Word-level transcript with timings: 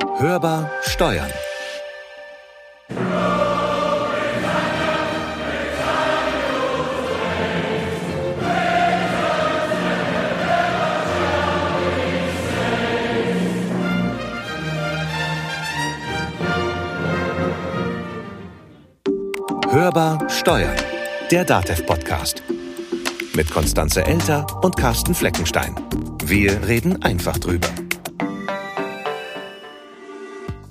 Hörbar 0.00 0.70
Steuern. 0.82 1.30
Hörbar 19.70 20.28
Steuern, 20.30 20.76
der 21.30 21.44
DATEV-Podcast. 21.44 22.42
Mit 23.34 23.50
Konstanze 23.50 24.04
Elter 24.04 24.46
und 24.62 24.76
Carsten 24.76 25.14
Fleckenstein. 25.14 25.74
Wir 26.24 26.66
reden 26.66 27.02
einfach 27.02 27.38
drüber. 27.38 27.68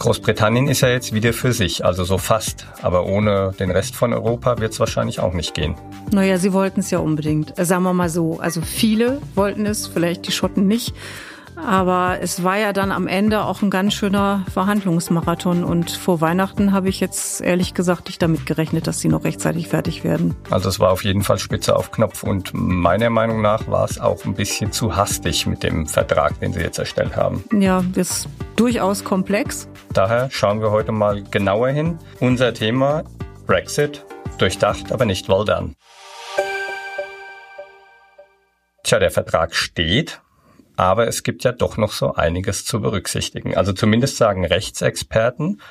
Großbritannien 0.02 0.68
ist 0.68 0.82
ja 0.82 0.90
jetzt 0.90 1.14
wieder 1.14 1.32
für 1.32 1.54
sich, 1.54 1.86
also 1.86 2.04
so 2.04 2.18
fast. 2.18 2.66
Aber 2.82 3.06
ohne 3.06 3.54
den 3.60 3.70
Rest 3.70 3.96
von 3.96 4.14
Europa 4.14 4.58
wird 4.58 4.74
es 4.74 4.80
wahrscheinlich 4.80 5.20
auch 5.20 5.34
nicht 5.34 5.54
gehen. 5.54 5.76
Naja, 6.12 6.40
sie 6.40 6.54
wollten 6.54 6.80
es 6.80 6.90
ja 6.90 6.98
unbedingt. 6.98 7.54
Sagen 7.56 7.84
wir 7.84 7.94
mal 7.94 8.10
so. 8.10 8.40
Also 8.40 8.62
viele 8.62 9.22
wollten 9.36 9.68
es, 9.68 9.86
vielleicht 9.86 10.26
die 10.28 10.32
Schotten 10.32 10.66
nicht. 10.66 10.96
Aber 11.66 12.18
es 12.22 12.44
war 12.44 12.58
ja 12.58 12.74
dann 12.74 12.92
am 12.92 13.08
Ende 13.08 13.44
auch 13.44 13.62
ein 13.62 13.70
ganz 13.70 13.94
schöner 13.94 14.46
Verhandlungsmarathon. 14.52 15.64
Und 15.64 15.92
vor 15.92 16.22
Weihnachten 16.22 16.74
habe 16.74 16.90
ich 16.90 17.00
jetzt 17.00 17.42
ehrlich 17.42 17.74
gesagt 17.74 18.08
nicht 18.08 18.22
damit 18.22 18.46
gerechnet, 18.46 18.88
dass 18.88 19.00
sie 19.00 19.08
noch 19.08 19.24
rechtzeitig 19.24 19.68
fertig 19.68 20.04
werden. 20.04 20.36
Also 20.50 20.70
es 20.70 20.80
war 20.80 20.92
auf 20.92 21.04
jeden 21.04 21.24
Fall 21.24 21.38
spitze 21.38 21.76
auf 21.76 21.92
Knopf. 21.92 22.24
Und 22.24 22.52
meiner 22.54 23.10
Meinung 23.10 23.42
nach 23.42 23.68
war 23.68 23.86
es 23.86 24.00
auch 24.00 24.26
ein 24.26 24.34
bisschen 24.34 24.72
zu 24.72 24.96
hastig 24.96 25.46
mit 25.46 25.64
dem 25.64 25.88
Vertrag, 25.88 26.40
den 26.40 26.54
sie 26.54 26.62
jetzt 26.62 26.80
erstellt 26.80 27.16
haben. 27.16 27.44
Ja, 27.58 27.84
das 27.94 28.12
ist 28.12 28.30
durchaus 28.56 29.04
komplex. 29.04 29.68
Daher 29.94 30.30
schauen 30.32 30.62
wir 30.62 30.72
heute 30.72 30.92
mal 30.92 31.24
genauer 31.24 31.70
hin. 31.70 32.00
Unser 32.20 32.54
Thema 32.54 33.04
Brexit, 33.46 34.06
durchdacht, 34.38 34.92
aber 34.92 35.06
nicht 35.06 35.28
well 35.30 35.46
done. 35.46 35.76
Tja, 38.84 39.00
der 39.00 39.12
Vertrag 39.12 39.56
steht, 39.56 40.22
aber 40.82 41.08
es 41.08 41.22
gibt 41.22 41.44
ja 41.44 41.52
doch 41.52 41.78
noch 41.78 41.92
so 41.92 42.16
einiges 42.16 42.66
zu 42.66 42.82
berücksichtigen. 42.82 43.56
Also 43.56 43.72
zumindest 43.72 44.18
sagen 44.18 44.44
Rechtsexperten, 44.44 45.62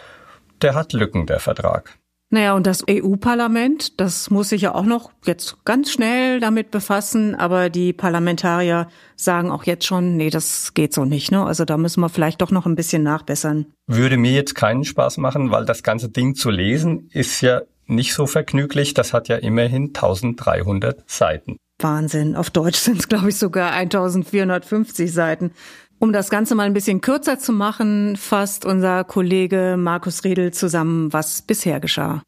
der 0.62 0.74
hat 0.74 0.92
Lücken, 0.92 1.26
der 1.26 1.40
Vertrag. 1.40 1.98
Naja, 2.32 2.54
und 2.54 2.64
das 2.64 2.84
EU-Parlament, 2.88 4.00
das 4.00 4.30
muss 4.30 4.50
sich 4.50 4.62
ja 4.62 4.72
auch 4.72 4.84
noch 4.84 5.10
jetzt 5.26 5.64
ganz 5.64 5.90
schnell 5.90 6.38
damit 6.38 6.70
befassen, 6.70 7.34
aber 7.34 7.70
die 7.70 7.92
Parlamentarier 7.92 8.86
sagen 9.16 9.50
auch 9.50 9.64
jetzt 9.64 9.84
schon, 9.84 10.16
nee, 10.16 10.30
das 10.30 10.74
geht 10.74 10.94
so 10.94 11.04
nicht, 11.04 11.32
ne? 11.32 11.44
Also 11.44 11.64
da 11.64 11.76
müssen 11.76 12.00
wir 12.00 12.08
vielleicht 12.08 12.40
doch 12.40 12.52
noch 12.52 12.66
ein 12.66 12.76
bisschen 12.76 13.02
nachbessern. 13.02 13.66
Würde 13.88 14.16
mir 14.16 14.30
jetzt 14.30 14.54
keinen 14.54 14.84
Spaß 14.84 15.16
machen, 15.16 15.50
weil 15.50 15.64
das 15.64 15.82
ganze 15.82 16.08
Ding 16.08 16.36
zu 16.36 16.50
lesen 16.50 17.08
ist 17.10 17.40
ja 17.40 17.62
nicht 17.86 18.14
so 18.14 18.28
vergnüglich. 18.28 18.94
Das 18.94 19.12
hat 19.12 19.26
ja 19.26 19.34
immerhin 19.34 19.86
1300 19.88 21.02
Seiten. 21.10 21.56
Wahnsinn. 21.82 22.36
Auf 22.36 22.50
Deutsch 22.50 22.78
sind 22.80 23.00
es, 23.00 23.08
glaube 23.08 23.30
ich, 23.30 23.36
sogar 23.36 23.72
1450 23.72 25.12
Seiten. 25.12 25.52
Um 25.98 26.12
das 26.12 26.30
Ganze 26.30 26.54
mal 26.54 26.64
ein 26.64 26.72
bisschen 26.72 27.02
kürzer 27.02 27.38
zu 27.38 27.52
machen, 27.52 28.16
fasst 28.16 28.64
unser 28.64 29.04
Kollege 29.04 29.76
Markus 29.78 30.24
Riedel 30.24 30.50
zusammen, 30.52 31.12
was 31.12 31.42
bisher 31.42 31.78
geschah. 31.78 32.22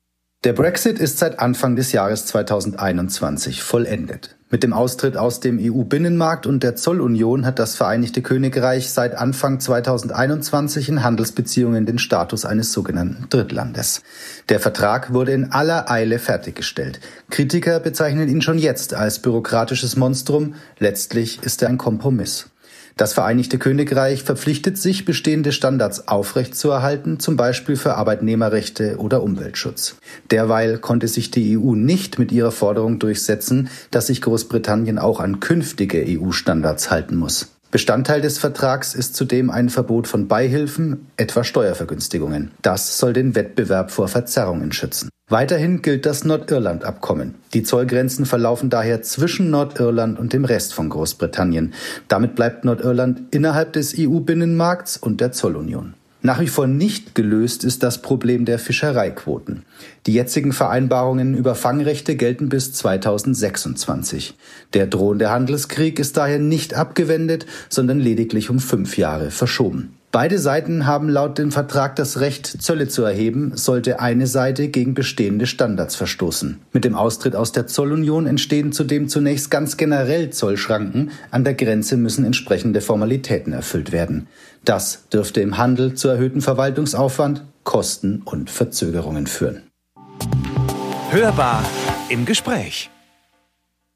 Der 0.45 0.55
Brexit 0.55 0.99
ist 0.99 1.19
seit 1.19 1.39
Anfang 1.39 1.77
des 1.77 1.93
Jahres 1.93 2.27
2021 2.27 3.63
vollendet. 3.63 4.35
Mit 4.51 4.65
dem 4.65 4.73
Austritt 4.73 5.17
aus 5.17 5.39
dem 5.39 5.61
EU-Binnenmarkt 5.63 6.49
und 6.49 6.65
der 6.65 6.75
Zollunion 6.75 7.47
hat 7.47 7.61
das 7.61 7.77
Vereinigte 7.77 8.23
Königreich 8.23 8.91
seit 8.91 9.15
Anfang 9.15 9.61
2021 9.61 10.89
in 10.89 11.05
Handelsbeziehungen 11.05 11.87
den 11.87 12.01
Status 12.01 12.45
eines 12.45 12.73
sogenannten 12.73 13.29
Drittlandes. 13.31 14.03
Der 14.49 14.59
Vertrag 14.59 15.13
wurde 15.13 15.31
in 15.31 15.53
aller 15.53 15.89
Eile 15.89 16.19
fertiggestellt. 16.19 16.99
Kritiker 17.31 17.79
bezeichnen 17.79 18.29
ihn 18.29 18.43
schon 18.43 18.59
jetzt 18.59 18.95
als 18.95 19.21
bürokratisches 19.21 19.95
Monstrum. 19.95 20.57
Letztlich 20.81 21.41
ist 21.45 21.63
er 21.63 21.69
ein 21.69 21.79
Kompromiss. 21.79 22.52
Das 22.97 23.15
Vereinigte 23.15 23.59
Königreich 23.59 24.23
verpflichtet 24.23 24.79
sich, 24.79 25.05
bestehende 25.05 25.53
Standards 25.53 26.09
aufrechtzuerhalten, 26.09 27.19
zum 27.21 27.37
Beispiel 27.37 27.77
für 27.77 27.95
Arbeitnehmerrechte 27.95 28.97
oder 28.99 29.23
Umweltschutz. 29.23 29.97
Derweil 30.31 30.79
konnte 30.79 31.09
sich 31.09 31.31
die 31.31 31.57
EU 31.57 31.75
nicht 31.75 32.19
mit 32.19 32.33
ihrer 32.33 32.53
Forderung 32.53 32.99
durchsetzen, 32.99 33.71
dass 33.91 34.09
sich 34.09 34.21
Großbritannien 34.21 34.99
auch 34.99 35.21
an 35.21 35.41
künftige 35.41 36.05
EU-Standards 36.07 36.91
halten 36.91 37.17
muss. 37.17 37.52
Bestandteil 37.73 38.21
des 38.21 38.37
Vertrags 38.37 38.95
ist 38.95 39.17
zudem 39.17 39.49
ein 39.51 39.71
Verbot 39.71 40.07
von 40.07 40.29
Beihilfen, 40.29 41.07
etwa 41.17 41.43
Steuervergünstigungen. 41.43 42.51
Das 42.61 42.99
soll 42.99 43.15
den 43.15 43.35
Wettbewerb 43.35 43.91
vor 43.91 44.09
Verzerrungen 44.09 44.73
schützen. 44.73 45.09
Weiterhin 45.31 45.81
gilt 45.81 46.05
das 46.05 46.27
Nordirland-Abkommen. 46.27 47.37
Die 47.55 47.63
Zollgrenzen 47.63 48.27
verlaufen 48.27 48.69
daher 48.69 49.01
zwischen 49.01 49.49
Nordirland 49.49 50.19
und 50.19 50.35
dem 50.35 50.45
Rest 50.45 50.75
von 50.75 50.91
Großbritannien. 50.91 51.73
Damit 52.09 52.35
bleibt 52.35 52.67
Nordirland 52.67 53.35
innerhalb 53.35 53.73
des 53.73 53.95
EU-Binnenmarkts 53.99 54.99
und 54.99 55.23
der 55.23 55.33
Zollunion. 55.33 55.95
Nach 56.25 56.41
wie 56.41 56.47
vor 56.47 56.69
nicht 56.69 57.17
gelöst 57.17 57.65
ist 57.65 57.83
das 57.83 58.01
Problem 58.01 58.45
der 58.45 58.61
Fischereiquoten. 58.61 59.65
Die 60.07 60.15
jetzigen 60.15 60.53
Vereinbarungen 60.53 61.35
über 61.35 61.57
Fangrechte 61.57 62.15
gelten 62.15 62.49
bis 62.49 62.73
2026. 62.73 64.35
Der 64.73 64.87
drohende 64.87 65.31
Handelskrieg 65.31 65.99
ist 65.99 66.17
daher 66.17 66.39
nicht 66.39 66.75
abgewendet, 66.75 67.47
sondern 67.69 67.99
lediglich 67.99 68.51
um 68.51 68.61
fünf 68.61 68.97
Jahre 68.97 69.33
verschoben. 69.33 69.97
Beide 70.13 70.39
Seiten 70.39 70.87
haben 70.87 71.09
laut 71.09 71.39
dem 71.39 71.51
Vertrag 71.51 71.97
das 71.97 72.21
Recht, 72.21 72.47
Zölle 72.47 72.87
zu 72.87 73.03
erheben, 73.03 73.57
sollte 73.57 73.99
eine 73.99 74.27
Seite 74.27 74.69
gegen 74.69 74.93
bestehende 74.93 75.47
Standards 75.47 75.97
verstoßen. 75.97 76.61
Mit 76.71 76.85
dem 76.85 76.95
Austritt 76.95 77.35
aus 77.35 77.53
der 77.53 77.67
Zollunion 77.67 78.27
entstehen 78.27 78.73
zudem 78.73 79.09
zunächst 79.09 79.51
ganz 79.51 79.79
generell 79.79 80.29
Zollschranken. 80.29 81.13
An 81.31 81.45
der 81.45 81.55
Grenze 81.55 81.97
müssen 81.97 82.27
entsprechende 82.27 82.83
Formalitäten 82.83 83.55
erfüllt 83.55 83.91
werden. 83.91 84.29
Das 84.67 85.09
dürfte 85.09 85.41
im 85.41 85.57
Handel 85.57 85.95
zu 85.95 86.09
erhöhten 86.09 86.43
Verwaltungsaufwand, 86.43 87.45
Kosten 87.65 88.21
und 88.27 88.51
Verzögerungen 88.51 89.27
führen. 89.27 89.63
Hörbar 91.09 91.65
im 92.11 92.27
Gespräch. 92.27 92.91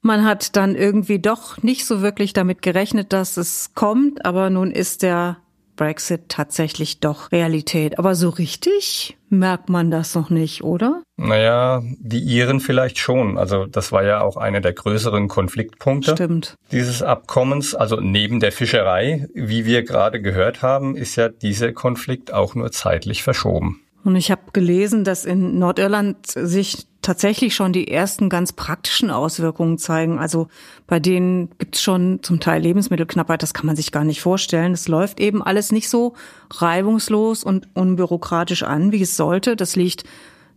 Man 0.01 0.25
hat 0.25 0.57
dann 0.57 0.77
irgendwie 0.77 1.19
doch 1.19 1.63
nicht 1.63 1.85
so 1.85 2.01
wirklich 2.01 2.33
damit 2.33 2.63
gerechnet, 2.63 3.13
dass 3.13 3.37
es 3.37 3.73
kommt, 3.75 4.25
aber 4.25 4.49
nun 4.49 4.71
ist 4.71 5.03
der 5.03 5.37
Brexit 5.77 6.29
tatsächlich 6.29 7.01
doch 7.01 7.33
Realität. 7.33 7.99
Aber 7.99 8.15
so 8.15 8.29
richtig 8.29 9.17
merkt 9.29 9.69
man 9.69 9.91
das 9.91 10.15
noch 10.15 10.31
nicht, 10.31 10.65
oder? 10.65 11.03
Naja, 11.17 11.83
die 11.99 12.21
Iren 12.21 12.61
vielleicht 12.61 12.99
schon. 12.99 13.39
Also 13.39 13.67
das 13.67 13.93
war 13.93 14.05
ja 14.05 14.21
auch 14.21 14.37
einer 14.37 14.61
der 14.61 14.73
größeren 14.73 15.29
Konfliktpunkte 15.29 16.13
Stimmt. 16.13 16.55
dieses 16.73 17.03
Abkommens. 17.03 17.75
Also 17.75 18.01
neben 18.01 18.41
der 18.41 18.53
Fischerei, 18.53 19.29
wie 19.35 19.65
wir 19.67 19.83
gerade 19.83 20.21
gehört 20.21 20.63
haben, 20.63 20.97
ist 20.97 21.17
ja 21.17 21.29
dieser 21.29 21.73
Konflikt 21.73 22.33
auch 22.33 22.55
nur 22.55 22.73
zeitlich 22.73 23.23
verschoben. 23.23 23.81
Und 24.05 24.15
ich 24.15 24.31
habe 24.31 24.53
gelesen, 24.53 25.03
dass 25.03 25.25
in 25.25 25.59
Nordirland 25.59 26.27
sich 26.27 26.87
tatsächlich 27.07 27.55
schon 27.55 27.73
die 27.73 27.89
ersten 27.89 28.29
ganz 28.29 28.53
praktischen 28.53 29.11
Auswirkungen 29.11 29.79
zeigen. 29.79 30.19
Also 30.19 30.49
bei 30.89 30.99
denen 30.99 31.51
gibt's 31.59 31.81
schon 31.81 32.23
zum 32.23 32.41
Teil 32.41 32.61
Lebensmittelknappheit, 32.63 33.43
das 33.43 33.55
kann 33.55 33.67
man 33.67 33.77
sich 33.77 33.93
gar 33.93 34.05
nicht 34.05 34.21
vorstellen. 34.21 34.73
Es 34.73 34.89
läuft 34.89 35.21
eben 35.21 35.43
alles 35.43 35.71
nicht 35.71 35.89
so 35.89 36.15
reibungslos 36.51 37.45
und 37.45 37.69
unbürokratisch 37.75 38.65
an, 38.65 38.91
wie 38.91 39.03
es 39.03 39.17
sollte. 39.17 39.55
Das 39.55 39.77
liegt 39.77 40.03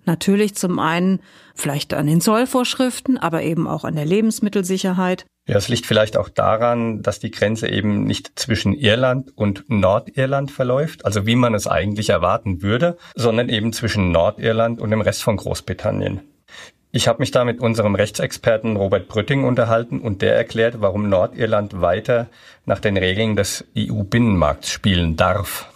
natürlich 0.05 0.55
zum 0.55 0.79
einen 0.79 1.19
vielleicht 1.53 1.93
an 1.93 2.07
den 2.07 2.19
Zollvorschriften, 2.19 3.19
aber 3.19 3.43
eben 3.43 3.67
auch 3.67 3.83
an 3.83 3.95
der 3.95 4.05
Lebensmittelsicherheit. 4.05 5.25
Ja, 5.47 5.55
es 5.55 5.67
liegt 5.67 5.85
vielleicht 5.85 6.17
auch 6.17 6.29
daran, 6.29 7.03
dass 7.03 7.19
die 7.19 7.31
Grenze 7.31 7.69
eben 7.69 8.05
nicht 8.05 8.39
zwischen 8.39 8.73
Irland 8.73 9.35
und 9.35 9.65
Nordirland 9.67 10.51
verläuft, 10.51 11.05
also 11.05 11.27
wie 11.27 11.35
man 11.35 11.53
es 11.53 11.67
eigentlich 11.67 12.09
erwarten 12.09 12.63
würde, 12.63 12.97
sondern 13.15 13.49
eben 13.49 13.71
zwischen 13.71 14.11
Nordirland 14.11 14.81
und 14.81 14.89
dem 14.89 15.01
Rest 15.01 15.21
von 15.21 15.37
Großbritannien. 15.37 16.21
Ich 16.91 17.07
habe 17.07 17.19
mich 17.19 17.29
da 17.29 17.45
mit 17.45 17.59
unserem 17.59 17.93
Rechtsexperten 17.93 18.75
Robert 18.75 19.07
Brütting 19.07 19.43
unterhalten 19.43 19.99
und 19.99 20.23
der 20.23 20.35
erklärt, 20.35 20.81
warum 20.81 21.07
Nordirland 21.07 21.81
weiter 21.81 22.27
nach 22.65 22.79
den 22.79 22.97
Regeln 22.97 23.35
des 23.35 23.63
EU-Binnenmarkts 23.77 24.71
spielen 24.71 25.15
darf. 25.15 25.71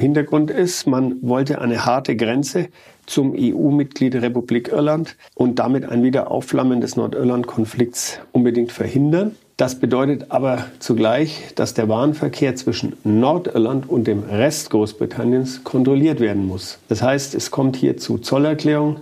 Hintergrund 0.00 0.50
ist, 0.50 0.86
man 0.86 1.20
wollte 1.20 1.60
eine 1.60 1.84
harte 1.84 2.16
Grenze 2.16 2.68
zum 3.04 3.34
EU-Mitglied 3.36 4.14
Republik 4.14 4.68
Irland 4.68 5.16
und 5.34 5.58
damit 5.58 5.84
ein 5.84 6.02
Wiederaufflammen 6.02 6.80
des 6.80 6.96
Nordirland-Konflikts 6.96 8.20
unbedingt 8.32 8.72
verhindern. 8.72 9.36
Das 9.58 9.78
bedeutet 9.78 10.30
aber 10.30 10.64
zugleich, 10.78 11.52
dass 11.56 11.74
der 11.74 11.90
Warenverkehr 11.90 12.56
zwischen 12.56 12.96
Nordirland 13.04 13.86
und 13.88 14.06
dem 14.06 14.24
Rest 14.24 14.70
Großbritanniens 14.70 15.62
kontrolliert 15.62 16.20
werden 16.20 16.46
muss. 16.46 16.78
Das 16.88 17.02
heißt, 17.02 17.34
es 17.34 17.50
kommt 17.50 17.76
hier 17.76 17.98
zu 17.98 18.16
Zollerklärung 18.16 18.96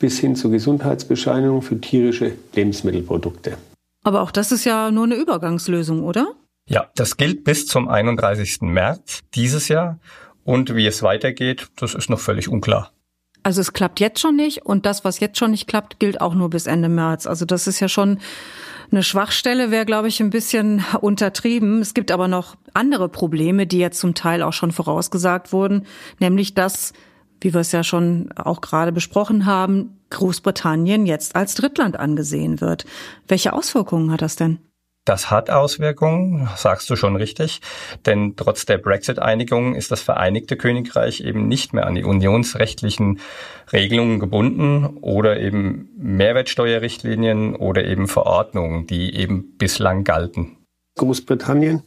bis 0.00 0.18
hin 0.18 0.34
zur 0.34 0.50
Gesundheitsbescheinigung 0.50 1.62
für 1.62 1.80
tierische 1.80 2.32
Lebensmittelprodukte. 2.54 3.56
Aber 4.02 4.22
auch 4.22 4.32
das 4.32 4.50
ist 4.50 4.64
ja 4.64 4.90
nur 4.90 5.04
eine 5.04 5.14
Übergangslösung, 5.14 6.02
oder? 6.02 6.32
Ja, 6.68 6.90
das 6.96 7.16
gilt 7.16 7.44
bis 7.44 7.66
zum 7.66 7.88
31. 7.88 8.62
März 8.62 9.20
dieses 9.34 9.68
Jahr 9.68 10.00
Und 10.44 10.74
wie 10.74 10.86
es 10.86 11.02
weitergeht, 11.02 11.68
das 11.76 11.94
ist 11.94 12.10
noch 12.10 12.18
völlig 12.18 12.48
unklar. 12.48 12.92
Also 13.42 13.60
es 13.60 13.72
klappt 13.72 14.00
jetzt 14.00 14.20
schon 14.20 14.36
nicht 14.36 14.66
und 14.66 14.84
das, 14.84 15.04
was 15.04 15.20
jetzt 15.20 15.38
schon 15.38 15.52
nicht 15.52 15.66
klappt, 15.66 15.98
gilt 15.98 16.20
auch 16.20 16.34
nur 16.34 16.50
bis 16.50 16.66
Ende 16.66 16.88
März. 16.88 17.26
Also 17.26 17.44
das 17.44 17.66
ist 17.66 17.80
ja 17.80 17.88
schon 17.88 18.18
eine 18.90 19.02
Schwachstelle, 19.02 19.70
wäre, 19.70 19.86
glaube 19.86 20.08
ich, 20.08 20.20
ein 20.20 20.30
bisschen 20.30 20.84
untertrieben. 21.00 21.80
Es 21.80 21.94
gibt 21.94 22.10
aber 22.10 22.28
noch 22.28 22.56
andere 22.74 23.08
Probleme, 23.08 23.66
die 23.66 23.78
jetzt 23.78 24.00
zum 24.00 24.14
Teil 24.14 24.42
auch 24.42 24.52
schon 24.52 24.72
vorausgesagt 24.72 25.52
wurden, 25.52 25.86
nämlich 26.18 26.54
dass, 26.54 26.92
wie 27.40 27.54
wir 27.54 27.60
es 27.60 27.72
ja 27.72 27.82
schon 27.84 28.30
auch 28.36 28.60
gerade 28.60 28.92
besprochen 28.92 29.46
haben, 29.46 30.00
Großbritannien 30.10 31.06
jetzt 31.06 31.36
als 31.36 31.54
Drittland 31.54 31.98
angesehen 31.98 32.60
wird. 32.60 32.84
Welche 33.28 33.52
Auswirkungen 33.52 34.10
hat 34.10 34.22
das 34.22 34.36
denn? 34.36 34.58
Das 35.06 35.30
hat 35.30 35.48
Auswirkungen, 35.48 36.48
sagst 36.56 36.90
du 36.90 36.94
schon 36.94 37.16
richtig, 37.16 37.62
denn 38.04 38.34
trotz 38.36 38.66
der 38.66 38.76
Brexit-Einigung 38.76 39.74
ist 39.74 39.90
das 39.90 40.02
Vereinigte 40.02 40.56
Königreich 40.56 41.22
eben 41.22 41.48
nicht 41.48 41.72
mehr 41.72 41.86
an 41.86 41.94
die 41.94 42.04
unionsrechtlichen 42.04 43.18
Regelungen 43.72 44.20
gebunden 44.20 44.98
oder 45.00 45.40
eben 45.40 45.88
Mehrwertsteuerrichtlinien 45.96 47.56
oder 47.56 47.84
eben 47.84 48.08
Verordnungen, 48.08 48.86
die 48.86 49.14
eben 49.16 49.56
bislang 49.56 50.04
galten. 50.04 50.58
Großbritannien 50.96 51.82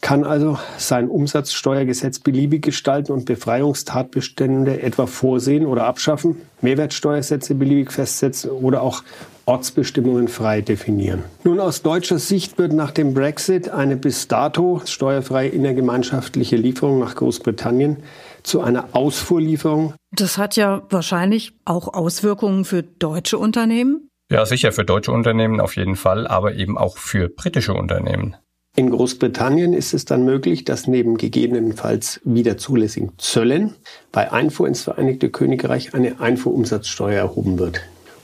kann 0.00 0.24
also 0.24 0.58
sein 0.76 1.08
Umsatzsteuergesetz 1.08 2.20
beliebig 2.20 2.62
gestalten 2.62 3.12
und 3.12 3.24
Befreiungstatbestände 3.24 4.80
etwa 4.80 5.06
vorsehen 5.06 5.66
oder 5.66 5.84
abschaffen, 5.84 6.36
Mehrwertsteuersätze 6.60 7.54
beliebig 7.54 7.92
festsetzen 7.92 8.50
oder 8.50 8.82
auch 8.82 9.02
Ortsbestimmungen 9.46 10.28
frei 10.28 10.60
definieren. 10.60 11.24
Nun, 11.42 11.58
aus 11.58 11.82
deutscher 11.82 12.18
Sicht 12.18 12.58
wird 12.58 12.72
nach 12.72 12.90
dem 12.90 13.14
Brexit 13.14 13.70
eine 13.70 13.96
bis 13.96 14.28
dato 14.28 14.82
steuerfreie 14.84 15.48
innergemeinschaftliche 15.48 16.56
Lieferung 16.56 17.00
nach 17.00 17.14
Großbritannien 17.14 17.96
zu 18.42 18.60
einer 18.60 18.90
Ausfuhrlieferung. 18.92 19.94
Das 20.12 20.38
hat 20.38 20.56
ja 20.56 20.82
wahrscheinlich 20.90 21.54
auch 21.64 21.92
Auswirkungen 21.92 22.64
für 22.64 22.82
deutsche 22.82 23.38
Unternehmen. 23.38 24.08
Ja, 24.30 24.44
sicher 24.44 24.72
für 24.72 24.84
deutsche 24.84 25.12
Unternehmen 25.12 25.60
auf 25.60 25.76
jeden 25.76 25.96
Fall, 25.96 26.26
aber 26.26 26.54
eben 26.54 26.76
auch 26.76 26.98
für 26.98 27.28
britische 27.28 27.72
Unternehmen. 27.72 28.36
In 28.78 28.90
Großbritannien 28.90 29.72
ist 29.72 29.92
es 29.92 30.04
dann 30.04 30.24
möglich, 30.24 30.64
dass 30.64 30.86
neben 30.86 31.16
gegebenenfalls 31.16 32.20
wieder 32.22 32.58
zulässigen 32.58 33.10
Zöllen 33.18 33.74
bei 34.12 34.30
Einfuhr 34.30 34.68
ins 34.68 34.82
Vereinigte 34.82 35.30
Königreich 35.30 35.94
eine 35.94 36.20
Einfuhrumsatzsteuer 36.20 37.18
erhoben 37.18 37.58
wird. 37.58 37.80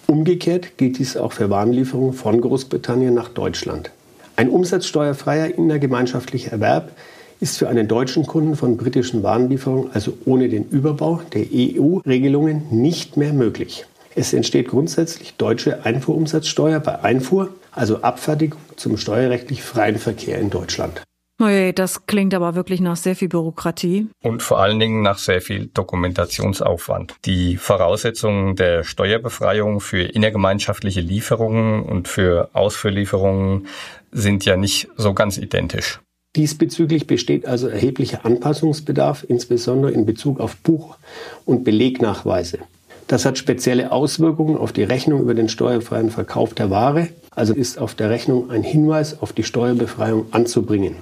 Umgekehrt 0.06 0.78
gilt 0.78 1.00
dies 1.00 1.16
auch 1.16 1.32
für 1.32 1.50
Warenlieferungen 1.50 2.12
von 2.12 2.40
Großbritannien 2.40 3.12
nach 3.12 3.30
Deutschland. 3.30 3.90
Ein 4.36 4.48
umsatzsteuerfreier 4.48 5.58
innergemeinschaftlicher 5.58 6.52
Erwerb 6.52 6.92
ist 7.40 7.58
für 7.58 7.68
einen 7.68 7.88
deutschen 7.88 8.24
Kunden 8.24 8.54
von 8.54 8.76
britischen 8.76 9.24
Warenlieferungen, 9.24 9.90
also 9.92 10.12
ohne 10.24 10.48
den 10.48 10.68
Überbau 10.68 11.20
der 11.32 11.46
EU-Regelungen, 11.52 12.62
nicht 12.70 13.16
mehr 13.16 13.32
möglich. 13.32 13.86
Es 14.14 14.32
entsteht 14.32 14.68
grundsätzlich 14.68 15.34
deutsche 15.34 15.84
Einfuhrumsatzsteuer 15.84 16.78
bei 16.78 17.00
Einfuhr, 17.02 17.50
also 17.74 18.02
Abfertigung 18.02 18.60
zum 18.76 18.96
steuerrechtlich 18.96 19.62
freien 19.62 19.98
Verkehr 19.98 20.38
in 20.38 20.50
Deutschland. 20.50 21.02
Oje, 21.42 21.72
das 21.72 22.06
klingt 22.06 22.32
aber 22.32 22.54
wirklich 22.54 22.80
nach 22.80 22.96
sehr 22.96 23.16
viel 23.16 23.28
Bürokratie. 23.28 24.06
Und 24.22 24.42
vor 24.42 24.60
allen 24.60 24.78
Dingen 24.78 25.02
nach 25.02 25.18
sehr 25.18 25.40
viel 25.40 25.66
Dokumentationsaufwand. 25.66 27.16
Die 27.24 27.56
Voraussetzungen 27.56 28.54
der 28.54 28.84
Steuerbefreiung 28.84 29.80
für 29.80 30.02
innergemeinschaftliche 30.02 31.00
Lieferungen 31.00 31.82
und 31.82 32.06
für 32.06 32.50
Ausführlieferungen 32.52 33.66
sind 34.12 34.44
ja 34.44 34.56
nicht 34.56 34.88
so 34.96 35.12
ganz 35.12 35.36
identisch. 35.36 35.98
Diesbezüglich 36.36 37.08
besteht 37.08 37.46
also 37.46 37.66
erheblicher 37.66 38.24
Anpassungsbedarf, 38.24 39.24
insbesondere 39.28 39.90
in 39.90 40.06
Bezug 40.06 40.38
auf 40.38 40.56
Buch- 40.56 40.96
und 41.44 41.64
Belegnachweise. 41.64 42.58
Das 43.06 43.24
hat 43.24 43.36
spezielle 43.36 43.92
Auswirkungen 43.92 44.56
auf 44.56 44.72
die 44.72 44.82
Rechnung 44.82 45.20
über 45.20 45.34
den 45.34 45.48
steuerfreien 45.48 46.10
Verkauf 46.10 46.54
der 46.54 46.70
Ware, 46.70 47.08
also 47.30 47.52
ist 47.52 47.78
auf 47.78 47.94
der 47.94 48.10
Rechnung 48.10 48.50
ein 48.50 48.62
Hinweis 48.62 49.20
auf 49.20 49.32
die 49.32 49.42
Steuerbefreiung 49.42 50.26
anzubringen. 50.30 50.96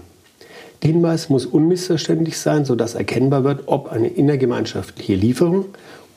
Der 0.82 0.90
Hinweis 0.90 1.28
muss 1.28 1.46
unmissverständlich 1.46 2.38
sein, 2.38 2.64
sodass 2.64 2.94
erkennbar 2.94 3.44
wird, 3.44 3.62
ob 3.66 3.92
eine 3.92 4.08
innergemeinschaftliche 4.08 5.14
Lieferung 5.14 5.66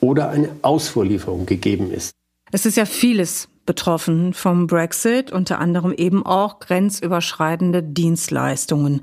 oder 0.02 0.30
eine 0.30 0.50
Ausfuhrlieferung 0.64 1.46
gegeben 1.46 1.92
ist. 1.92 2.12
Es 2.52 2.66
ist 2.66 2.78
ja 2.78 2.86
vieles 2.86 3.48
betroffen 3.66 4.34
vom 4.34 4.68
Brexit, 4.68 5.32
unter 5.32 5.60
anderem 5.60 5.92
eben 5.92 6.26
auch 6.26 6.60
grenzüberschreitende 6.60 7.84
Dienstleistungen. 7.84 9.02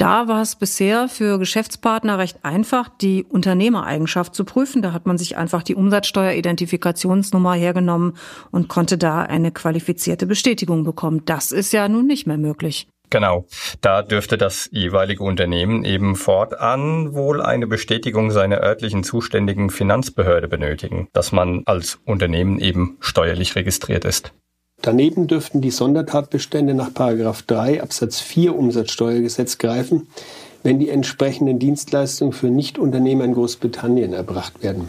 Da 0.00 0.28
war 0.28 0.40
es 0.40 0.56
bisher 0.56 1.08
für 1.08 1.38
Geschäftspartner 1.38 2.16
recht 2.16 2.38
einfach, 2.42 2.88
die 2.88 3.22
Unternehmereigenschaft 3.22 4.34
zu 4.34 4.46
prüfen. 4.46 4.80
Da 4.80 4.94
hat 4.94 5.04
man 5.04 5.18
sich 5.18 5.36
einfach 5.36 5.62
die 5.62 5.74
Umsatzsteueridentifikationsnummer 5.74 7.52
hergenommen 7.52 8.16
und 8.50 8.68
konnte 8.68 8.96
da 8.96 9.20
eine 9.20 9.52
qualifizierte 9.52 10.24
Bestätigung 10.24 10.84
bekommen. 10.84 11.26
Das 11.26 11.52
ist 11.52 11.74
ja 11.74 11.86
nun 11.86 12.06
nicht 12.06 12.26
mehr 12.26 12.38
möglich. 12.38 12.88
Genau. 13.10 13.44
Da 13.82 14.00
dürfte 14.00 14.38
das 14.38 14.70
jeweilige 14.72 15.22
Unternehmen 15.22 15.84
eben 15.84 16.16
fortan 16.16 17.12
wohl 17.12 17.42
eine 17.42 17.66
Bestätigung 17.66 18.30
seiner 18.30 18.62
örtlichen 18.62 19.04
zuständigen 19.04 19.68
Finanzbehörde 19.68 20.48
benötigen, 20.48 21.08
dass 21.12 21.30
man 21.30 21.64
als 21.66 22.00
Unternehmen 22.06 22.58
eben 22.58 22.96
steuerlich 23.00 23.54
registriert 23.54 24.06
ist. 24.06 24.32
Daneben 24.82 25.26
dürften 25.26 25.60
die 25.60 25.70
Sondertatbestände 25.70 26.74
nach 26.74 26.90
3 26.90 27.82
Absatz 27.82 28.20
4 28.20 28.56
Umsatzsteuergesetz 28.56 29.58
greifen, 29.58 30.06
wenn 30.62 30.78
die 30.78 30.88
entsprechenden 30.88 31.58
Dienstleistungen 31.58 32.32
für 32.32 32.48
Nichtunternehmer 32.48 33.24
in 33.24 33.34
Großbritannien 33.34 34.12
erbracht 34.12 34.62
werden. 34.62 34.88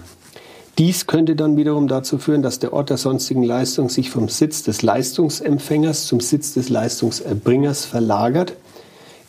Dies 0.78 1.06
könnte 1.08 1.36
dann 1.36 1.58
wiederum 1.58 1.88
dazu 1.88 2.18
führen, 2.18 2.42
dass 2.42 2.60
der 2.60 2.72
Ort 2.72 2.90
der 2.90 2.98
sonstigen 2.98 3.44
Leistung 3.44 3.90
sich 3.90 4.10
vom 4.10 4.30
Sitz 4.30 4.64
des 4.64 4.82
Leistungsempfängers 4.82 6.08
zum 6.08 6.22
Sitz 6.22 6.54
des 6.54 6.70
Leistungserbringers 6.70 7.86
verlagert. 7.86 8.54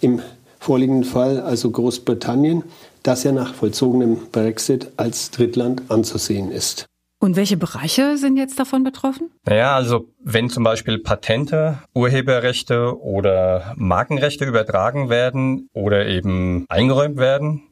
Im 0.00 0.22
vorliegenden 0.60 1.04
Fall 1.04 1.40
also 1.40 1.70
Großbritannien, 1.70 2.62
das 3.02 3.24
ja 3.24 3.32
nach 3.32 3.54
vollzogenem 3.54 4.16
Brexit 4.30 4.92
als 4.96 5.32
Drittland 5.32 5.82
anzusehen 5.88 6.52
ist. 6.52 6.86
Und 7.22 7.36
welche 7.36 7.56
Bereiche 7.56 8.16
sind 8.16 8.36
jetzt 8.36 8.58
davon 8.58 8.82
betroffen? 8.82 9.30
Naja, 9.44 9.76
also 9.76 10.08
wenn 10.24 10.50
zum 10.50 10.64
Beispiel 10.64 10.98
Patente, 10.98 11.78
Urheberrechte 11.94 13.00
oder 13.00 13.74
Markenrechte 13.76 14.44
übertragen 14.44 15.08
werden 15.08 15.68
oder 15.72 16.04
eben 16.06 16.66
eingeräumt 16.68 17.18
werden, 17.18 17.62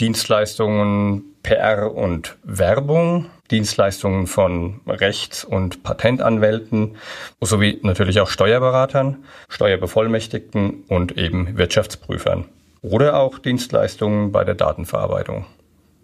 Dienstleistungen, 0.00 1.22
PR 1.42 1.94
und 1.94 2.38
Werbung, 2.44 3.26
Dienstleistungen 3.50 4.26
von 4.26 4.80
Rechts- 4.86 5.44
und 5.44 5.82
Patentanwälten 5.82 6.96
sowie 7.42 7.80
natürlich 7.82 8.20
auch 8.20 8.30
Steuerberatern, 8.30 9.22
Steuerbevollmächtigten 9.50 10.84
und 10.88 11.18
eben 11.18 11.58
Wirtschaftsprüfern 11.58 12.46
oder 12.80 13.18
auch 13.18 13.38
Dienstleistungen 13.38 14.32
bei 14.32 14.44
der 14.44 14.54
Datenverarbeitung. 14.54 15.44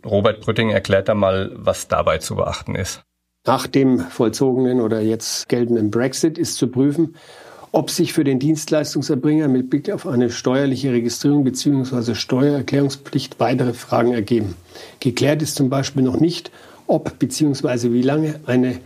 Robert 0.05 0.41
Brütting 0.41 0.71
erklärt 0.71 1.09
da 1.09 1.15
mal, 1.15 1.53
was 1.55 1.89
dabei 1.89 2.19
zu 2.19 2.37
beachten 2.37 2.75
ist. 2.75 3.03
Nach 3.47 3.67
dem 3.67 4.01
vollzogenen 4.01 4.81
oder 4.81 5.01
jetzt 5.01 5.49
geltenden 5.49 5.91
Brexit 5.91 6.37
ist 6.37 6.57
zu 6.57 6.69
prüfen, 6.69 7.17
ob 7.73 7.91
sich 7.91 8.13
für 8.13 8.25
den 8.25 8.39
Dienstleistungserbringer 8.39 9.49
mit 9.49 9.71
Blick 9.71 9.91
auf 9.91 10.07
eine 10.07 10.31
steuerliche 10.31 10.93
Registrierung 10.93 11.45
bzw. 11.45 12.15
Steuererklärungspflicht 12.15 13.41
weitere 13.41 13.73
Fragen 13.73 14.13
ergeben. 14.13 14.57
Geklärt 14.99 15.41
ist 15.41 15.55
zum 15.55 15.71
Beispiel 15.71 16.03
noch 16.03 16.19
nicht, 16.19 16.51
ob 16.87 17.19
bzw. 17.19 17.93
wie 17.93 18.03
lange 18.03 18.41
eine 18.47 18.81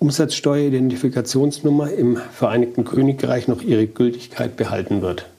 Umsatzsteueridentifikationsnummer 0.00 1.92
im 1.92 2.16
Vereinigten 2.16 2.84
Königreich 2.84 3.48
noch 3.48 3.60
ihre 3.62 3.86
Gültigkeit 3.86 4.56
behalten 4.56 5.02
wird. 5.02 5.29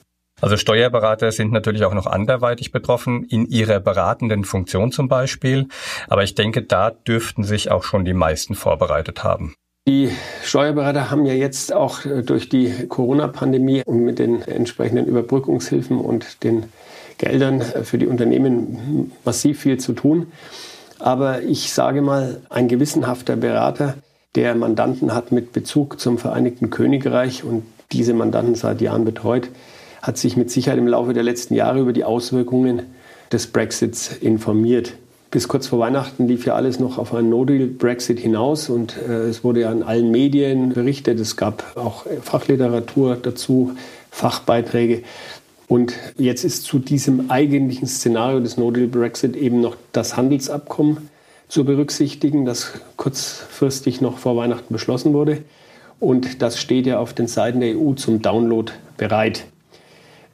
Also 0.42 0.56
Steuerberater 0.56 1.30
sind 1.30 1.52
natürlich 1.52 1.84
auch 1.84 1.94
noch 1.94 2.06
anderweitig 2.06 2.72
betroffen, 2.72 3.24
in 3.24 3.46
ihrer 3.46 3.78
beratenden 3.78 4.44
Funktion 4.44 4.90
zum 4.90 5.08
Beispiel. 5.08 5.68
Aber 6.08 6.24
ich 6.24 6.34
denke, 6.34 6.62
da 6.62 6.90
dürften 6.90 7.44
sich 7.44 7.70
auch 7.70 7.84
schon 7.84 8.04
die 8.04 8.12
meisten 8.12 8.56
vorbereitet 8.56 9.22
haben. 9.22 9.54
Die 9.86 10.10
Steuerberater 10.44 11.12
haben 11.12 11.26
ja 11.26 11.34
jetzt 11.34 11.72
auch 11.72 12.04
äh, 12.04 12.22
durch 12.22 12.48
die 12.48 12.88
Corona-Pandemie 12.88 13.82
und 13.84 14.04
mit 14.04 14.18
den 14.18 14.42
entsprechenden 14.42 15.06
Überbrückungshilfen 15.06 15.98
und 15.98 16.42
den 16.42 16.64
Geldern 17.18 17.60
äh, 17.60 17.84
für 17.84 17.98
die 17.98 18.06
Unternehmen 18.06 19.12
massiv 19.24 19.60
viel 19.60 19.78
zu 19.78 19.92
tun. 19.92 20.26
Aber 20.98 21.42
ich 21.42 21.72
sage 21.72 22.02
mal, 22.02 22.40
ein 22.50 22.66
gewissenhafter 22.66 23.36
Berater, 23.36 23.94
der 24.34 24.56
Mandanten 24.56 25.14
hat 25.14 25.30
mit 25.30 25.52
Bezug 25.52 26.00
zum 26.00 26.18
Vereinigten 26.18 26.70
Königreich 26.70 27.44
und 27.44 27.64
diese 27.92 28.14
Mandanten 28.14 28.56
seit 28.56 28.80
Jahren 28.80 29.04
betreut, 29.04 29.48
hat 30.02 30.18
sich 30.18 30.36
mit 30.36 30.50
Sicherheit 30.50 30.78
im 30.78 30.88
Laufe 30.88 31.14
der 31.14 31.22
letzten 31.22 31.54
Jahre 31.54 31.80
über 31.80 31.92
die 31.92 32.04
Auswirkungen 32.04 32.82
des 33.30 33.46
Brexits 33.46 34.14
informiert. 34.16 34.94
Bis 35.30 35.48
kurz 35.48 35.68
vor 35.68 35.78
Weihnachten 35.78 36.28
lief 36.28 36.44
ja 36.44 36.54
alles 36.54 36.78
noch 36.78 36.98
auf 36.98 37.14
einen 37.14 37.30
No-Deal-Brexit 37.30 38.18
hinaus 38.18 38.68
und 38.68 38.94
äh, 39.08 39.28
es 39.28 39.42
wurde 39.42 39.60
ja 39.60 39.72
in 39.72 39.82
allen 39.82 40.10
Medien 40.10 40.74
berichtet. 40.74 41.18
Es 41.20 41.36
gab 41.36 41.74
auch 41.76 42.04
Fachliteratur 42.20 43.16
dazu, 43.16 43.72
Fachbeiträge. 44.10 45.02
Und 45.68 45.94
jetzt 46.18 46.44
ist 46.44 46.64
zu 46.64 46.78
diesem 46.78 47.30
eigentlichen 47.30 47.88
Szenario 47.88 48.40
des 48.40 48.58
No-Deal-Brexit 48.58 49.36
eben 49.36 49.62
noch 49.62 49.76
das 49.92 50.18
Handelsabkommen 50.18 51.08
zu 51.48 51.64
berücksichtigen, 51.64 52.44
das 52.44 52.72
kurzfristig 52.96 54.02
noch 54.02 54.18
vor 54.18 54.36
Weihnachten 54.36 54.70
beschlossen 54.74 55.14
wurde. 55.14 55.38
Und 55.98 56.42
das 56.42 56.60
steht 56.60 56.86
ja 56.86 56.98
auf 56.98 57.14
den 57.14 57.26
Seiten 57.26 57.60
der 57.60 57.78
EU 57.78 57.94
zum 57.94 58.20
Download 58.20 58.70
bereit. 58.98 59.44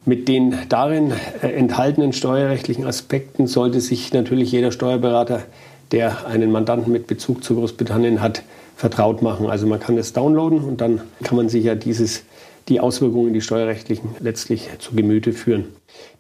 Mit 0.09 0.27
den 0.27 0.55
darin 0.71 1.13
äh, 1.43 1.49
enthaltenen 1.49 2.15
steuerrechtlichen 2.15 2.87
Aspekten 2.87 3.47
sollte 3.47 3.83
sich 3.83 4.11
natürlich 4.15 4.51
jeder 4.51 4.73
Steuerberater, 4.73 5.43
der 5.93 6.27
einen 6.27 6.51
Mandanten 6.51 6.91
mit 6.91 7.07
Bezug 7.07 7.45
zu 7.45 7.55
Großbritannien 7.55 8.23
hat, 8.23 8.43
vertraut 8.75 9.21
machen. 9.21 9.51
Also 9.51 9.67
man 9.67 9.81
kann 9.81 9.99
es 9.99 10.15
downloaden 10.15 10.65
und 10.65 10.81
dann 10.81 11.03
kann 11.25 11.37
man 11.37 11.51
sich 11.51 11.65
ja 11.65 11.75
dieses, 11.75 12.23
die 12.69 12.81
Auswirkungen, 12.81 13.35
die 13.35 13.43
steuerrechtlichen, 13.43 14.09
letztlich 14.19 14.71
zu 14.79 14.95
Gemüte 14.95 15.35
führen. 15.35 15.67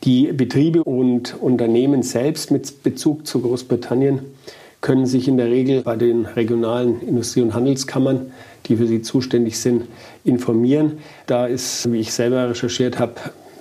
Die 0.04 0.34
Betriebe 0.34 0.84
und 0.84 1.40
Unternehmen 1.40 2.02
selbst 2.02 2.50
mit 2.50 2.82
Bezug 2.82 3.26
zu 3.26 3.40
Großbritannien 3.40 4.20
können 4.82 5.06
sich 5.06 5.28
in 5.28 5.38
der 5.38 5.46
Regel 5.46 5.80
bei 5.80 5.96
den 5.96 6.26
regionalen 6.26 7.00
Industrie- 7.00 7.40
und 7.40 7.54
Handelskammern, 7.54 8.32
die 8.66 8.76
für 8.76 8.86
sie 8.86 9.00
zuständig 9.00 9.58
sind, 9.58 9.84
informieren. 10.24 10.98
Da 11.26 11.46
ist, 11.46 11.90
wie 11.90 12.00
ich 12.00 12.12
selber 12.12 12.50
recherchiert 12.50 12.98
habe, 12.98 13.14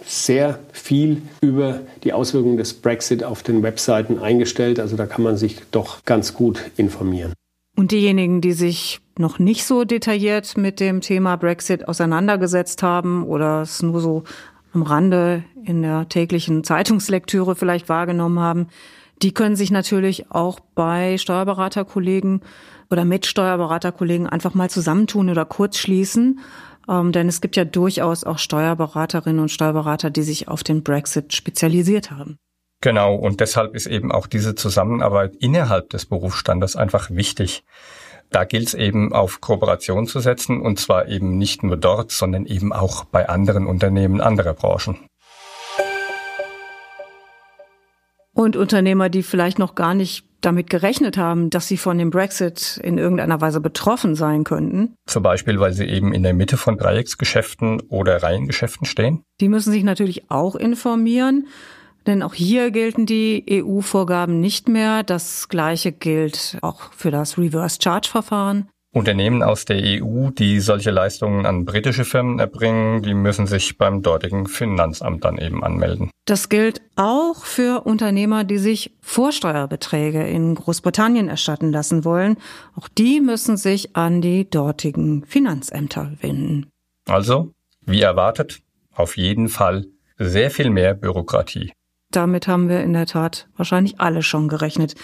sehr 0.07 0.59
viel 0.71 1.21
über 1.41 1.81
die 2.03 2.13
Auswirkungen 2.13 2.57
des 2.57 2.73
Brexit 2.73 3.23
auf 3.23 3.43
den 3.43 3.61
Webseiten 3.61 4.19
eingestellt. 4.19 4.79
Also 4.79 4.95
da 4.95 5.05
kann 5.05 5.23
man 5.23 5.37
sich 5.37 5.61
doch 5.71 6.05
ganz 6.05 6.33
gut 6.33 6.71
informieren. 6.77 7.33
Und 7.75 7.91
diejenigen, 7.91 8.41
die 8.41 8.53
sich 8.53 9.01
noch 9.19 9.37
nicht 9.37 9.65
so 9.65 9.83
detailliert 9.83 10.57
mit 10.57 10.79
dem 10.79 11.01
Thema 11.01 11.35
Brexit 11.35 11.87
auseinandergesetzt 11.87 12.81
haben 12.81 13.23
oder 13.23 13.61
es 13.61 13.83
nur 13.83 13.99
so 13.99 14.23
am 14.73 14.81
Rande 14.81 15.43
in 15.63 15.81
der 15.81 16.09
täglichen 16.09 16.63
Zeitungslektüre 16.63 17.55
vielleicht 17.55 17.89
wahrgenommen 17.89 18.39
haben, 18.39 18.67
die 19.21 19.33
können 19.33 19.55
sich 19.55 19.71
natürlich 19.71 20.31
auch 20.31 20.59
bei 20.59 21.17
Steuerberaterkollegen 21.17 22.41
oder 22.89 23.03
mit 23.03 23.25
Steuerberaterkollegen 23.25 24.27
einfach 24.27 24.53
mal 24.53 24.69
zusammentun 24.69 25.29
oder 25.29 25.45
kurz 25.45 25.77
schließen 25.77 26.39
ähm, 26.89 27.11
denn 27.11 27.27
es 27.27 27.41
gibt 27.41 27.55
ja 27.55 27.65
durchaus 27.65 28.23
auch 28.23 28.37
Steuerberaterinnen 28.37 29.41
und 29.41 29.49
Steuerberater, 29.49 30.09
die 30.09 30.23
sich 30.23 30.47
auf 30.47 30.63
den 30.63 30.83
Brexit 30.83 31.33
spezialisiert 31.33 32.11
haben. 32.11 32.37
Genau, 32.81 33.15
und 33.15 33.39
deshalb 33.39 33.75
ist 33.75 33.87
eben 33.87 34.11
auch 34.11 34.27
diese 34.27 34.53
Zusammenarbeit 34.53 35.35
innerhalb 35.37 35.89
des 35.89 36.05
Berufsstandes 36.05 36.75
einfach 36.75 37.09
wichtig. 37.09 37.63
Da 38.29 38.43
gilt 38.43 38.67
es 38.67 38.73
eben 38.73 39.13
auf 39.13 39.41
Kooperation 39.41 40.05
zu 40.05 40.19
setzen 40.19 40.61
und 40.61 40.79
zwar 40.79 41.07
eben 41.07 41.37
nicht 41.37 41.63
nur 41.63 41.77
dort, 41.77 42.11
sondern 42.11 42.45
eben 42.45 42.73
auch 42.73 43.05
bei 43.05 43.29
anderen 43.29 43.65
Unternehmen 43.65 44.21
anderer 44.21 44.53
Branchen. 44.53 44.99
Und 48.37 48.55
Unternehmer, 48.55 49.09
die 49.09 49.23
vielleicht 49.23 49.57
noch 49.57 49.73
gar 49.73 49.95
nicht 49.95 50.23
damit 50.41 50.69
gerechnet 50.69 51.17
haben, 51.17 51.49
dass 51.49 51.67
sie 51.67 51.75
von 51.75 51.97
dem 51.97 52.11
Brexit 52.11 52.79
in 52.83 52.99
irgendeiner 52.99 53.41
Weise 53.41 53.59
betroffen 53.59 54.13
sein 54.13 54.43
könnten. 54.43 54.93
Zum 55.07 55.23
Beispiel, 55.23 55.59
weil 55.59 55.73
sie 55.73 55.85
eben 55.85 56.13
in 56.13 56.21
der 56.21 56.35
Mitte 56.35 56.55
von 56.55 56.77
Dreiecksgeschäften 56.77 57.81
oder 57.89 58.21
Reihengeschäften 58.21 58.85
stehen. 58.85 59.23
Die 59.41 59.49
müssen 59.49 59.71
sich 59.71 59.83
natürlich 59.83 60.29
auch 60.29 60.55
informieren. 60.55 61.47
Denn 62.05 62.21
auch 62.21 62.35
hier 62.35 62.69
gelten 62.69 63.07
die 63.07 63.43
EU-Vorgaben 63.49 64.39
nicht 64.39 64.69
mehr. 64.69 65.01
Das 65.01 65.49
Gleiche 65.49 65.91
gilt 65.91 66.59
auch 66.61 66.93
für 66.93 67.09
das 67.09 67.39
Reverse-Charge-Verfahren. 67.39 68.69
Unternehmen 68.93 69.43
aus 69.43 69.65
der 69.65 69.77
EU, 69.77 70.29
die 70.29 70.59
solche 70.59 70.91
Leistungen 70.91 71.45
an 71.45 71.65
britische 71.65 72.05
Firmen 72.05 72.39
erbringen, 72.39 73.03
die 73.03 73.13
müssen 73.13 73.45
sich 73.45 73.77
beim 73.77 74.01
dortigen 74.01 74.47
Finanzamt 74.47 75.23
dann 75.25 75.37
eben 75.37 75.63
anmelden. 75.63 76.09
Das 76.25 76.49
gilt 76.49 76.81
auch 76.95 77.45
für 77.45 77.85
Unternehmer, 77.85 78.43
die 78.43 78.57
sich 78.57 78.95
Vorsteuerbeträge 79.01 80.25
in 80.27 80.55
Großbritannien 80.55 81.29
erstatten 81.29 81.71
lassen 81.71 82.05
wollen. 82.05 82.37
Auch 82.75 82.87
die 82.87 83.21
müssen 83.21 83.57
sich 83.57 83.95
an 83.95 84.21
die 84.21 84.49
dortigen 84.49 85.25
Finanzämter 85.25 86.13
wenden. 86.21 86.67
Also, 87.07 87.53
wie 87.85 88.01
erwartet, 88.01 88.59
auf 88.93 89.15
jeden 89.17 89.47
Fall 89.47 89.85
sehr 90.17 90.49
viel 90.49 90.69
mehr 90.69 90.93
Bürokratie. 90.93 91.71
Damit 92.11 92.47
haben 92.47 92.69
wir 92.69 92.81
in 92.81 92.93
der 92.93 93.05
Tat 93.05 93.47
wahrscheinlich 93.55 93.99
alle 93.99 94.23
schon 94.23 94.47
gerechnet. 94.47 94.95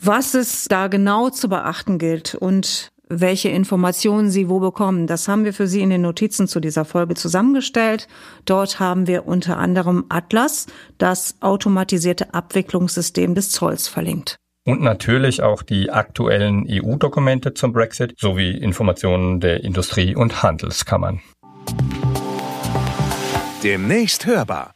Was 0.00 0.34
es 0.34 0.64
da 0.64 0.88
genau 0.88 1.30
zu 1.30 1.48
beachten 1.48 1.98
gilt 1.98 2.34
und 2.34 2.91
welche 3.20 3.48
Informationen 3.48 4.30
Sie 4.30 4.48
wo 4.48 4.60
bekommen. 4.60 5.06
Das 5.06 5.28
haben 5.28 5.44
wir 5.44 5.52
für 5.52 5.66
Sie 5.66 5.80
in 5.80 5.90
den 5.90 6.02
Notizen 6.02 6.48
zu 6.48 6.60
dieser 6.60 6.84
Folge 6.84 7.14
zusammengestellt. 7.14 8.08
Dort 8.44 8.80
haben 8.80 9.06
wir 9.06 9.26
unter 9.26 9.58
anderem 9.58 10.04
Atlas, 10.08 10.66
das 10.98 11.36
automatisierte 11.40 12.34
Abwicklungssystem 12.34 13.34
des 13.34 13.50
Zolls 13.50 13.88
verlinkt. 13.88 14.36
Und 14.64 14.80
natürlich 14.80 15.42
auch 15.42 15.62
die 15.62 15.90
aktuellen 15.90 16.66
EU-Dokumente 16.68 17.52
zum 17.54 17.72
Brexit 17.72 18.14
sowie 18.18 18.52
Informationen 18.52 19.40
der 19.40 19.64
Industrie- 19.64 20.14
und 20.14 20.42
Handelskammern. 20.42 21.20
Demnächst 23.62 24.26
hörbar. 24.26 24.74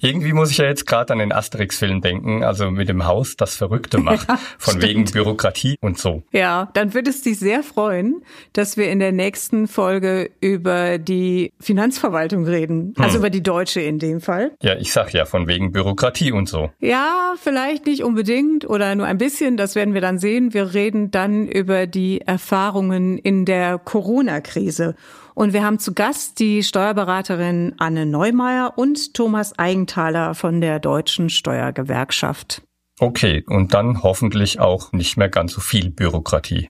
Irgendwie 0.00 0.32
muss 0.32 0.50
ich 0.50 0.58
ja 0.58 0.66
jetzt 0.66 0.86
gerade 0.86 1.12
an 1.12 1.18
den 1.18 1.32
Asterix-Film 1.32 2.00
denken, 2.00 2.44
also 2.44 2.70
mit 2.70 2.88
dem 2.88 3.06
Haus, 3.06 3.36
das 3.36 3.56
Verrückte 3.56 3.98
macht, 3.98 4.26
von 4.58 4.82
wegen 4.82 5.04
Bürokratie 5.04 5.76
und 5.80 5.98
so. 5.98 6.22
Ja, 6.32 6.68
dann 6.74 6.94
würde 6.94 7.10
es 7.10 7.22
dich 7.22 7.38
sehr 7.38 7.62
freuen, 7.62 8.22
dass 8.52 8.76
wir 8.76 8.90
in 8.90 8.98
der 8.98 9.12
nächsten 9.12 9.68
Folge 9.68 10.30
über 10.40 10.98
die 10.98 11.52
Finanzverwaltung 11.60 12.44
reden, 12.44 12.94
also 12.98 13.14
hm. 13.14 13.18
über 13.20 13.30
die 13.30 13.42
deutsche 13.42 13.80
in 13.80 13.98
dem 13.98 14.20
Fall. 14.20 14.52
Ja, 14.62 14.76
ich 14.76 14.92
sag 14.92 15.12
ja 15.12 15.24
von 15.24 15.46
wegen 15.46 15.72
Bürokratie 15.72 16.32
und 16.32 16.48
so. 16.48 16.70
Ja, 16.80 17.34
vielleicht 17.40 17.86
nicht 17.86 18.02
unbedingt 18.02 18.68
oder 18.68 18.94
nur 18.94 19.06
ein 19.06 19.18
bisschen, 19.18 19.56
das 19.56 19.74
werden 19.74 19.94
wir 19.94 20.00
dann 20.00 20.18
sehen. 20.18 20.52
Wir 20.54 20.74
reden 20.74 21.10
dann 21.10 21.48
über 21.48 21.86
die 21.86 22.20
Erfahrungen 22.20 23.18
in 23.18 23.44
der 23.44 23.78
Corona-Krise 23.78 24.94
und 25.36 25.52
wir 25.52 25.62
haben 25.64 25.78
zu 25.78 25.92
Gast 25.92 26.40
die 26.40 26.62
Steuerberaterin 26.62 27.74
Anne 27.76 28.06
Neumeier 28.06 28.72
und 28.76 29.12
Thomas 29.12 29.58
Eigenthaler 29.58 30.34
von 30.34 30.62
der 30.62 30.80
Deutschen 30.80 31.28
Steuergewerkschaft. 31.28 32.62
Okay, 32.98 33.44
und 33.46 33.74
dann 33.74 34.02
hoffentlich 34.02 34.60
auch 34.60 34.92
nicht 34.92 35.18
mehr 35.18 35.28
ganz 35.28 35.52
so 35.52 35.60
viel 35.60 35.90
Bürokratie. 35.90 36.68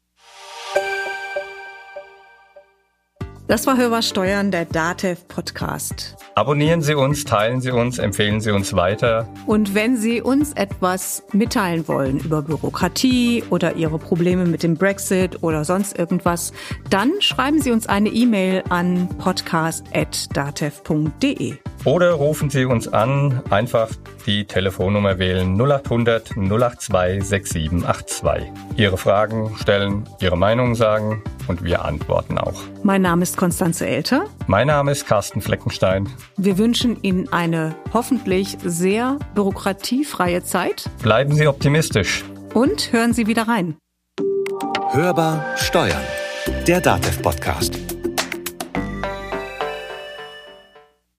Das 3.48 3.64
war 3.68 3.76
Hörbar 3.76 4.02
Steuern, 4.02 4.50
der 4.50 4.64
DATEV 4.64 5.28
Podcast. 5.28 6.16
Abonnieren 6.34 6.82
Sie 6.82 6.96
uns, 6.96 7.22
teilen 7.22 7.60
Sie 7.60 7.70
uns, 7.70 7.98
empfehlen 7.98 8.40
Sie 8.40 8.50
uns 8.50 8.74
weiter. 8.74 9.28
Und 9.46 9.72
wenn 9.72 9.96
Sie 9.96 10.20
uns 10.20 10.52
etwas 10.54 11.22
mitteilen 11.32 11.86
wollen 11.86 12.18
über 12.18 12.42
Bürokratie 12.42 13.44
oder 13.48 13.76
Ihre 13.76 14.00
Probleme 14.00 14.46
mit 14.46 14.64
dem 14.64 14.74
Brexit 14.74 15.44
oder 15.44 15.64
sonst 15.64 15.96
irgendwas, 15.96 16.52
dann 16.90 17.12
schreiben 17.20 17.62
Sie 17.62 17.70
uns 17.70 17.86
eine 17.86 18.08
E-Mail 18.08 18.64
an 18.68 19.08
podcast.datev.de. 19.18 21.54
Oder 21.86 22.14
rufen 22.14 22.50
Sie 22.50 22.64
uns 22.64 22.88
an, 22.88 23.42
einfach 23.48 23.88
die 24.26 24.44
Telefonnummer 24.44 25.20
wählen 25.20 25.56
0800 25.56 26.32
082 26.34 27.22
6782. 27.22 28.52
Ihre 28.76 28.98
Fragen 28.98 29.54
stellen, 29.56 30.02
Ihre 30.20 30.36
Meinung 30.36 30.74
sagen 30.74 31.22
und 31.46 31.62
wir 31.62 31.84
antworten 31.84 32.38
auch. 32.38 32.60
Mein 32.82 33.02
Name 33.02 33.22
ist 33.22 33.36
Konstanze 33.36 33.86
Elter. 33.86 34.24
Mein 34.48 34.66
Name 34.66 34.90
ist 34.90 35.06
Carsten 35.06 35.40
Fleckenstein. 35.40 36.08
Wir 36.36 36.58
wünschen 36.58 37.00
Ihnen 37.02 37.32
eine 37.32 37.76
hoffentlich 37.94 38.58
sehr 38.64 39.20
bürokratiefreie 39.36 40.42
Zeit. 40.42 40.90
Bleiben 41.04 41.36
Sie 41.36 41.46
optimistisch. 41.46 42.24
Und 42.52 42.92
hören 42.92 43.12
Sie 43.12 43.28
wieder 43.28 43.46
rein. 43.46 43.76
Hörbar 44.90 45.56
Steuern. 45.56 46.02
Der 46.66 46.80
Datev 46.80 47.22
Podcast. 47.22 47.85